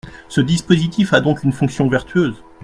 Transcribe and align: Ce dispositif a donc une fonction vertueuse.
Ce 0.29 0.41
dispositif 0.41 1.13
a 1.13 1.21
donc 1.21 1.43
une 1.43 1.51
fonction 1.51 1.87
vertueuse. 1.87 2.33